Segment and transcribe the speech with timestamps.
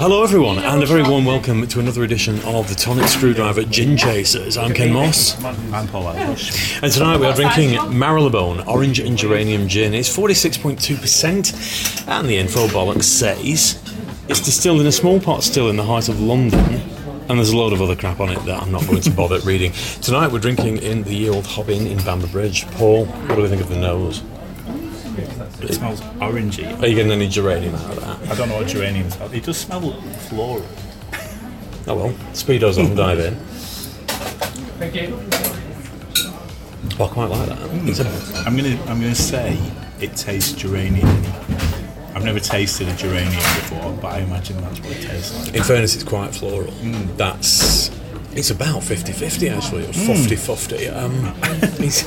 [0.00, 3.98] Hello, everyone, and a very warm welcome to another edition of the Tonic Screwdriver Gin
[3.98, 4.56] Chasers.
[4.56, 9.92] I'm Ken Moss, I'm Paul and tonight we are drinking Marylebone Orange and Geranium Gin.
[9.92, 13.78] It's 46.2%, and the info bollocks says
[14.26, 16.80] it's distilled in a small pot still in the heart of London.
[17.28, 19.38] And there's a load of other crap on it that I'm not going to bother
[19.40, 19.72] reading.
[20.00, 22.66] Tonight we're drinking in the Old Hob Inn in Bamber Bridge.
[22.70, 24.22] Paul, what do we think of the nose?
[25.18, 26.80] It smells orangey.
[26.82, 28.30] Are you getting any geranium out of that?
[28.30, 29.32] I don't know what geranium smells.
[29.32, 29.92] It does smell
[30.28, 30.64] floral.
[31.86, 33.36] Oh well, speedo's on, dive in.
[36.98, 37.58] Well, I quite like that.
[37.58, 37.88] Mm.
[37.88, 39.58] It's a, I'm gonna I'm gonna say
[40.00, 41.08] it tastes geranium.
[42.14, 45.54] I've never tasted a geranium before, but I imagine that's what it tastes like.
[45.54, 46.72] in fairness, it's quite floral.
[46.72, 47.16] Mm.
[47.16, 47.90] That's
[48.32, 50.08] it's about 50-50 actually, mm.
[50.08, 50.96] or 50-50.
[50.96, 51.34] Um,
[51.84, 52.04] it's,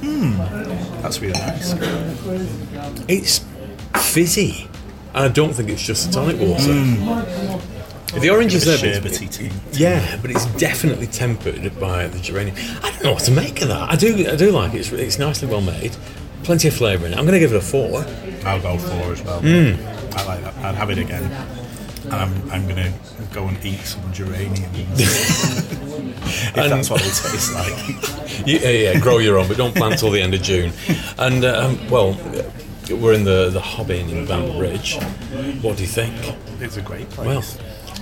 [0.00, 1.74] That's really nice.
[3.08, 3.44] it's
[4.12, 4.68] fizzy.
[5.14, 6.72] And I don't think it's just tonic water.
[8.20, 9.50] The orange is there, sherbety tea.
[9.72, 12.56] yeah, but it's definitely tempered by the geranium.
[12.82, 13.88] I don't know what to make of that.
[13.90, 14.78] I do, I do like it.
[14.78, 15.96] It's, it's nicely well made.
[16.42, 17.18] Plenty of flavour in it.
[17.18, 18.04] I'm going to give it a four.
[18.44, 19.40] I'll go four as well.
[19.40, 19.74] Hmm.
[20.16, 20.56] I like that.
[20.64, 21.30] I'd have it again.
[22.04, 22.92] And I'm, I'm gonna
[23.32, 24.70] go and eat some geranium.
[24.74, 28.46] if that's what it tastes like.
[28.46, 30.72] Yeah, yeah, grow your own, but don't plant till the end of June.
[31.18, 32.14] And um, well,
[32.90, 34.96] we're in the the Hob Inn in Bamber Bridge.
[35.62, 36.14] What do you think?
[36.60, 37.26] It's a great place.
[37.26, 37.42] Well,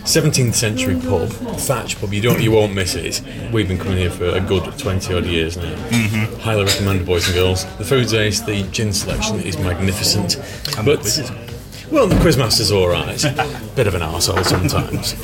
[0.09, 2.15] 17th century pub, Thatch pub.
[2.15, 3.21] You don't, you won't miss it.
[3.53, 5.75] We've been coming here for a good 20 odd years now.
[5.89, 6.41] Mm-hmm.
[6.41, 7.67] Highly recommend, boys and girls.
[7.77, 10.37] The food's ace, the gin selection is magnificent.
[10.79, 11.05] And but.
[11.91, 13.20] Well, the quizmaster's all right.
[13.75, 15.14] Bit of an arsehole sometimes.